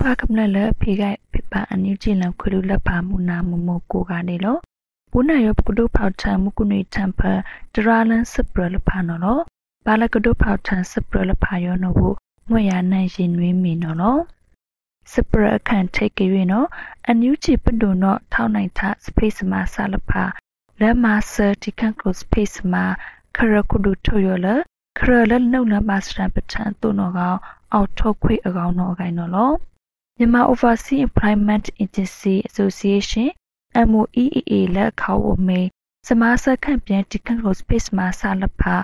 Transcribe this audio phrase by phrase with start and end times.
[0.00, 1.02] ဖကမလလဖေက
[1.32, 4.56] ဖေပါအန်ယူဂျီလံခွလူလက်ပါမူနာမမကိုကနေလော
[5.10, 7.20] ပူနာယောပကဒုဖောက်ထံမကုနေတံဖ
[7.74, 9.38] ဒရာလန်စပရလဖာနော်လော
[9.86, 12.16] ဘာလကဒုဖောက်ထံစပရလဖာယောနော်ဘူး
[12.48, 14.18] မွေရနိုင်ရင်နွေးမီနော်လော
[15.12, 16.66] စပရအခန့်ထိတ်ကြွေနော်
[17.06, 20.24] အန်ယူဂျီပဒုနော်ထောင်းနိုင်ထစပိစမဆာလဖာ
[20.80, 22.74] လက်မဆာတီကန်ကလောစပိစမ
[23.36, 24.46] ခရကုဒုထိုယောလ
[24.98, 27.38] ခရလနှုတ်လမစရပထန်တုနော်ကောင်
[27.72, 29.52] အောက်ထုတ်ခွေအကောင်နော်အကိုင်နော်လော
[30.22, 33.28] မြန်မာ Overseas Employment Agency Association
[33.90, 35.60] MOEEA လက်ခေါဝမေ
[36.08, 38.76] စမားစခန့်ပြန်ဒီကန်ကို space မှာဆလဖာ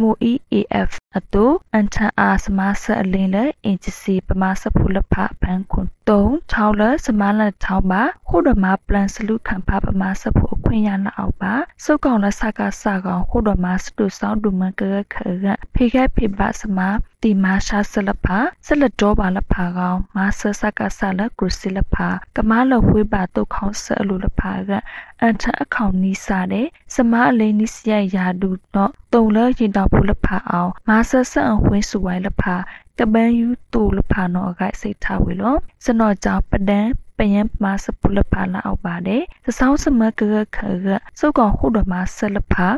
[0.00, 24.70] MOEAF အတူအန်ထန်အားစမားဆအလင်းလက် agency ပမာစဖူလဖဘန်ခွန်3ချောင်းလက်စမားလက်ချောင်းပါခုဒမ plan စလူခံဖပမာစဖူအခွင့်ရနာအောက်ပါစုတ်ကောင်လက်စကစကောင်ခုဒမစတူဆောင်ဒူမန်ကရခရဖေခဲဖေပါစမား တီမာရှာဆလဖာဆလတော်ပါလဖာကောင်မာဆစကဆလကရုစီလဖာကမာလဝေးပါတုတ်ခေါဆအလူလဖာက
[25.20, 32.54] အန်ထအခေါင်နီးစားတဲ့စမားအလေးနီးစရရာဒူတော့တုံလရင်တော်ဖူလဖာအောင်မာဆဆန်ဝင်းစုဝိုင်လဖာ
[32.98, 40.86] ကပန်းယူတူလဖာနော်အကစိတ်ထားဝေလို့စနော်ကြောင့်ပဒန်းပယံမာစပုလဖာလာအောက်ပါတယ်သဆောင်းစမကကခရ
[41.18, 42.68] စုတ်ကောင်ခုတော်မှာဆလဖာ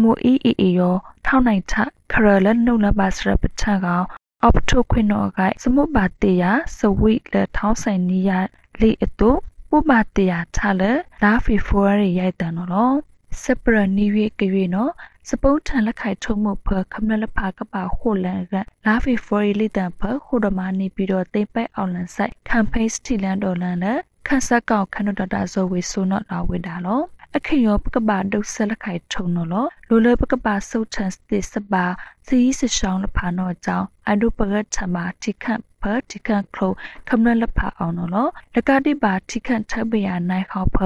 [0.00, 1.74] MOEEA ရောထောင်းနိုင်ထ
[2.12, 4.06] ခရလနှုတ်လပါစရပထကောင်
[4.42, 6.44] အော့ထိုခွင်တော်ကစမုပါတေယ
[6.76, 8.38] စဝိလထောင်းဆိုင်နီယာ
[8.80, 9.30] လိအတု
[9.70, 10.82] ပုပတေယထလ
[11.22, 12.96] လာဖီဖိုရရိုက်တန်နော်
[13.42, 14.92] စပရနီဝေကရွေနော်
[15.28, 18.54] စပုတ်ထန်လက်ခိုက်ထုံမှုဖခမလဖာကပါခိုလန်က
[18.86, 27.00] လာဖီဖိုရီလီတန်ဖခိုဒမာနီပြီးတော့တိပိုက်အောင်လန်ဆိုင်ကမ်ပိန်းစတီလန်ဒေါ်လန်နဲ့ခန့်ဆက်ကောက်ခနဒတာဇိုဝေဆိုနော်လာဝေတာလော
[27.36, 31.84] အခေယောပကပါဒုဆလခိုင်ထုံနော်လောလိုလပကပါဆုတ်ထန်စတိစပါ
[32.26, 36.72] စီစရှောင်းလဖာနော်ကြောင်းအဒုပရထမတိခန့်ဖတိခန့်ခလို
[37.08, 40.78] ခမနလဖာအောင်နော်လောလကတိပါတိခန့်ထပရနိုင်ခေါဖ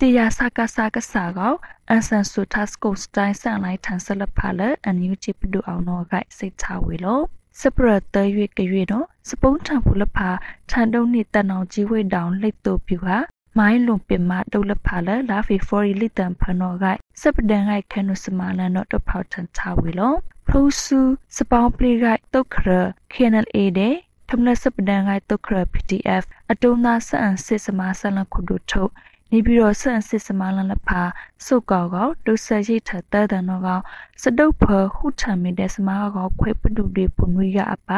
[0.00, 1.54] တေယာစကစကစာကော
[1.88, 7.24] အန်ဆန်ဆူတာစကိုစတိုင်းဆန်လိုက်ထန်ဆလဖာလအန်ယူချီပဒူအောင်တော့ကစိတ်ချဝေလို့
[7.60, 10.28] စပရတရွေကရွေတော့စပုံးထံဖူလဖာ
[10.70, 13.18] ထန်တုံးနှစ်တန်အောင်ကြီးဝိတောင်လိတ်တူပြူဟာ
[13.58, 16.84] မိုင်းလုံပင်မဒုလဖာလလာဖီဖော်ရီလီတန်ဖနောက
[17.20, 20.18] စပဒန်ဂိုက်ခနုစမာလန်တော့တဖောက်ထန်ချဝေလို့
[20.48, 21.00] ဖရိုဆူ
[21.36, 22.68] စပောင်းပလီဂိုက်တုတ်ခရ
[23.12, 23.94] KNLA တဲ့
[24.28, 28.90] ထမနစပဒန်ဂိုက်တုတ်ခရ PDF အတုံးသားဆန်စစ်စမာဆန်လခုဒုထုတ်
[29.32, 31.02] နေပြီးတော့ဆန့်စစ်စမလန်လဖာ
[31.44, 33.80] စုတ်ကောက်ကောဒုဆရိထတဲတန်တော့ကော
[34.22, 37.90] စတုတ်ဖဟုထံမီတဲ့စမာကောခွေပတုတွေပုံဝိကအပ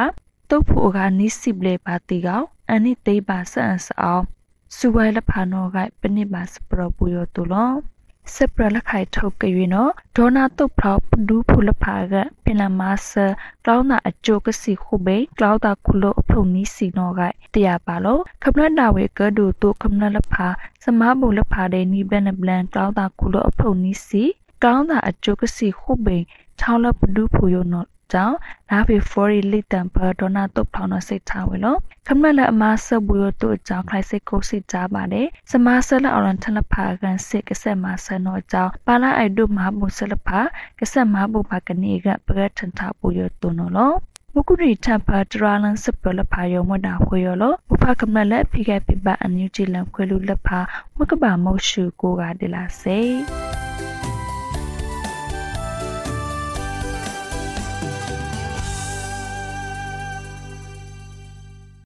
[0.51, 2.43] တုတ်ဖို့ကနိစိပလေပါတီကော
[2.73, 4.25] အနိသိပါဆန့်စအောင်
[4.77, 7.73] စူဝဲလဖာနောကပနိပါစပရပူယောတူလော
[8.35, 12.15] စပရလခိုင်ထုတ်ကြွေနော်ဒေါနာတုတ်ဖောက်ပဒူးဖူလဖာက
[12.45, 13.27] ပင်လာမဆာ
[13.65, 17.21] ကလောင်းနာအကျိုးကစီခုဘေကလောင်းတာခုလိုအဖုန်နီးစီနော်က
[17.55, 20.47] တရားပါလို့ခမနနာဝေကဒူတုခမနလဖာ
[20.85, 24.23] စမဘူလဖာတဲ့နီဘလန်ဘလန်ကလောင်းတာခုလိုအဖုန်နီးစီ
[24.65, 26.19] ကောင်းတာအကျိုးကစီခုဘေ
[26.61, 28.37] ချောင်းလပဒူးဖူယောနော် ကြောင့်
[28.71, 40.41] လာဖေဖော်ရီလီတန်ဘာဒေါနာတုတ်ဖောင်းတော့စိတ်ထားဝဲလို့ခမလက်အမဆဘူရတို့အကြောင်းခိုင်စိတ်ကိုစိတ်ကြပါတယ်စမဆလအော်ရန်ထလဖာကန်စစ်ကဆက်မဆန်တော့အကြောင်းပါလာအိုက်တို့မဟာဘူဆလဖာ
[40.79, 43.97] ကဆက်မဘူပါကနေကပရထန်တာဘူရတုံနော်
[44.35, 47.51] မကုရီထပ်ပါတရာလန်စပလဖာယောမဒါခွေယောလဥ
[47.83, 50.59] ပကမလက်ဖိကပိပအန်ယူဂျီလန်ခွေလူလက်ဖာ
[50.97, 52.99] မကဘာမောရှုကိုကဒလာစေ